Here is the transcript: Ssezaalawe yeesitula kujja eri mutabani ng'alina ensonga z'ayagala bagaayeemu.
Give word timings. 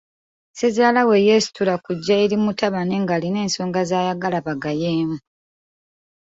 Ssezaalawe 0.51 1.15
yeesitula 1.27 1.75
kujja 1.85 2.15
eri 2.23 2.35
mutabani 2.43 2.95
ng'alina 3.03 3.39
ensonga 3.45 3.81
z'ayagala 3.89 4.39
bagaayeemu. 4.45 5.17